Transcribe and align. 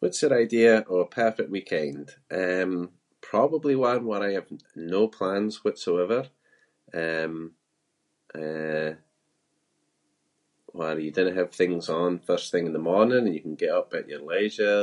What’s 0.00 0.22
your 0.22 0.32
idea 0.44 0.74
of 0.80 0.90
a 1.00 1.04
perfect 1.22 1.50
weekend? 1.56 2.06
Um, 2.42 2.72
probably 3.32 3.74
one 3.90 4.02
where 4.08 4.22
I 4.22 4.30
have 4.38 4.46
no 4.96 5.02
plans 5.18 5.54
whatsoever. 5.64 6.20
Um, 7.02 7.34
eh, 8.42 8.92
where 10.78 10.98
you 11.04 11.10
dinna 11.14 11.34
have 11.40 11.52
things 11.54 11.86
on 12.00 12.10
first 12.30 12.46
thing 12.50 12.66
in 12.66 12.72
the 12.72 12.78
morning 12.92 13.18
and 13.24 13.34
you 13.36 13.40
can 13.46 13.54
get 13.62 13.70
up 13.78 13.88
at 13.98 14.08
your 14.12 14.22
leisure, 14.32 14.82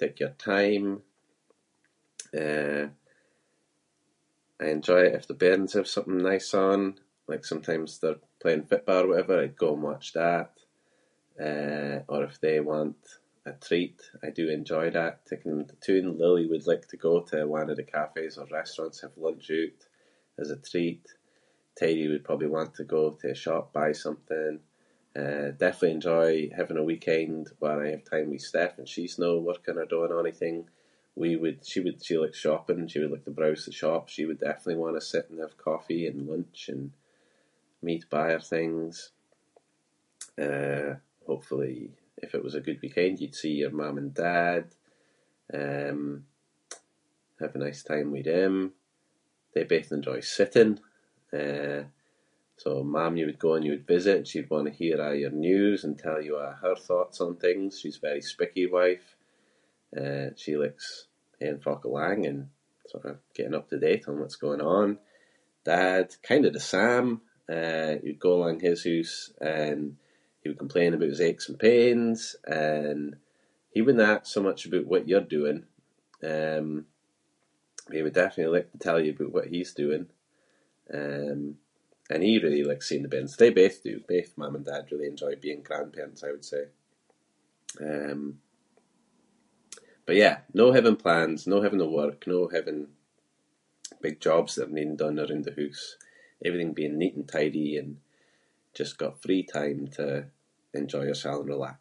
take 0.00 0.16
your 0.22 0.30
time. 0.52 0.86
Eh, 2.42 2.84
I 4.60 4.64
enjoy 4.76 5.00
it 5.06 5.14
if 5.18 5.26
the 5.26 5.34
bairns 5.42 5.72
have 5.76 5.88
something 5.94 6.18
nice 6.30 6.50
on, 6.68 6.80
like 7.30 7.44
sometimes 7.46 7.90
they’re 7.98 8.20
playing 8.42 8.64
footba’ 8.70 8.96
or 9.02 9.08
whatever- 9.08 9.40
I'd 9.42 9.56
go 9.64 9.70
and 9.74 9.82
watch 9.88 10.08
that. 10.22 10.50
Eh, 11.48 11.96
or 12.12 12.20
if 12.28 12.36
they 12.44 12.56
want 12.72 13.00
a 13.44 13.52
treat, 13.66 13.98
I 14.22 14.28
do 14.40 14.48
enjoy 14.58 14.86
that- 14.90 15.24
taking 15.30 15.50
them 15.50 15.60
into 15.64 15.76
toon. 15.84 16.18
Lily 16.22 16.44
would 16.50 16.66
like 16.70 16.86
to 16.88 16.96
go 17.08 17.14
to 17.22 17.46
one 17.58 17.70
of 17.70 17.76
the 17.78 17.92
cafes 17.98 18.34
or 18.38 18.46
restaurants, 18.60 19.00
have 19.04 19.18
lunch 19.26 19.48
oot 19.60 19.80
as 20.42 20.48
a 20.50 20.56
treat. 20.70 21.06
Teddy 21.78 22.06
would 22.10 22.24
probably 22.28 22.46
want 22.56 22.72
to 22.74 22.84
go 22.96 23.02
to 23.12 23.24
the 23.28 23.34
shop 23.44 23.66
buy 23.78 23.92
something. 24.06 24.54
Um, 25.22 25.48
definitely 25.64 25.92
enjoy 25.98 26.32
having 26.58 26.76
a 26.80 26.84
weekend 26.90 27.42
where 27.60 27.80
I 27.84 27.88
have 27.92 28.04
time 28.12 28.28
with 28.32 28.40
Steph 28.50 28.78
and 28.78 28.88
she’s 28.92 29.18
no 29.24 29.32
working 29.48 29.76
or 29.80 29.86
doing 29.94 30.12
onything. 30.20 30.58
We 31.22 31.30
would- 31.40 31.64
she 31.70 31.78
would- 31.84 32.02
she 32.06 32.14
likes 32.16 32.38
shopping- 32.44 32.88
she 32.90 32.98
would 33.00 33.10
like 33.14 33.24
to 33.24 33.30
browse 33.38 33.64
the 33.66 33.72
shops. 33.82 34.08
She 34.12 34.24
would 34.28 34.38
definitely 34.44 34.76
want 34.82 34.96
to 34.96 35.00
sit 35.12 35.28
and 35.28 35.40
have 35.44 35.56
coffee 35.68 36.04
and 36.08 36.28
lunch 36.30 36.60
and 36.74 36.86
me’d 37.86 38.04
buy 38.14 38.28
her 38.34 38.38
things. 38.54 38.92
Eh, 40.46 40.90
hopefully 41.30 41.78
if 42.26 42.30
it 42.36 42.42
was 42.46 42.54
a 42.56 42.60
good 42.66 42.80
weekend 42.84 43.14
you’d 43.20 43.34
see 43.40 43.52
your 43.60 43.70
mam 43.78 43.96
and 44.02 44.12
dad, 44.26 44.64
um, 45.60 46.00
have 47.40 47.54
a 47.54 47.58
nice 47.66 47.82
time 47.90 48.08
with 48.14 48.24
them. 48.34 48.54
They 49.52 49.64
both 49.74 49.90
enjoy 49.96 50.20
sitting. 50.38 50.72
Eh, 51.40 51.82
so 52.62 52.70
mam 52.94 53.12
you 53.18 53.24
would 53.28 53.38
go 53.44 53.50
and 53.54 53.64
you 53.64 53.72
would 53.74 53.86
visit 53.96 54.16
and 54.18 54.28
she'd 54.28 54.50
wanna 54.54 54.70
hear 54.82 54.98
a’ 55.06 55.10
your 55.22 55.30
news 55.48 55.80
and 55.86 55.94
tell 56.04 56.20
you 56.26 56.34
a’ 56.36 56.48
her 56.64 56.76
thoughts 56.88 57.18
on 57.24 57.32
things. 57.44 57.70
She’s 57.80 57.96
very 58.08 58.20
speaky-wife. 58.32 59.08
Eh, 60.02 60.30
she 60.40 60.52
likes 60.62 60.88
haeing 61.40 61.60
folk 61.66 61.82
alang 61.86 62.22
and 62.30 62.40
sort 62.92 63.06
of 63.10 63.16
keeping 63.34 63.54
up 63.58 63.66
to 63.70 63.78
date 63.86 64.04
on 64.08 64.20
what’s 64.20 64.36
going 64.46 64.60
on. 64.78 64.90
Dad, 65.72 66.06
kind 66.28 66.44
of 66.46 66.52
the 66.54 66.60
same. 66.76 67.08
Eh, 67.56 67.92
you’d 68.04 68.20
go 68.26 68.32
alang 68.42 68.60
his 68.60 68.82
hoose 68.86 69.18
and 69.62 69.82
he 70.42 70.48
would 70.48 70.58
complain 70.64 70.92
aboot 70.92 71.08
his 71.14 71.20
aches 71.28 71.48
and 71.48 71.58
pains 71.68 72.20
and 72.68 73.02
he 73.74 73.80
wouldnae 73.84 74.12
ask 74.18 74.24
so 74.28 74.40
much 74.48 74.60
aboot 74.66 74.86
what 74.90 75.08
you’re 75.08 75.24
doing. 75.38 75.60
Um, 76.34 76.66
but 77.86 77.96
he 77.96 78.02
would 78.04 78.14
definitely 78.20 78.54
like 78.58 78.70
to 78.72 78.78
tell 78.86 79.00
you 79.02 79.12
aboot 79.14 79.32
what 79.34 79.48
he’s 79.52 79.72
doing. 79.82 80.04
Um, 81.00 81.40
and 82.12 82.20
he 82.26 82.38
really 82.44 82.64
like 82.68 82.82
seeing 82.84 83.04
the 83.04 83.08
bairns. 83.12 83.34
They 83.36 83.50
both 83.62 83.78
do. 83.88 83.94
Both 84.12 84.30
mam 84.40 84.56
and 84.56 84.66
dad 84.68 84.90
really 84.90 85.06
enjoy 85.12 85.32
being 85.36 85.62
grandparents, 85.68 86.24
I 86.26 86.32
would 86.34 86.44
say. 86.52 86.64
Um, 87.88 88.20
but 90.06 90.16
yeah, 90.22 90.36
no 90.58 90.66
having 90.72 90.96
plans, 91.04 91.40
no 91.52 91.58
having 91.62 91.78
to 91.78 91.86
work, 92.02 92.20
no 92.34 92.38
having 92.56 92.80
big 94.04 94.16
jobs 94.26 94.52
that 94.56 94.64
am 94.68 94.74
needing 94.76 94.96
done 95.00 95.16
aroond 95.22 95.44
the 95.46 95.52
hoose. 95.58 95.86
Everything 96.46 96.72
being 96.74 96.98
neat 97.00 97.14
and 97.18 97.28
tidy 97.36 97.70
and 97.80 97.92
just 98.78 98.98
got 99.02 99.22
free 99.24 99.44
time 99.58 99.80
to 99.98 100.06
enjoy 100.80 101.04
yoursel 101.08 101.40
and 101.40 101.48
relax. 101.54 101.80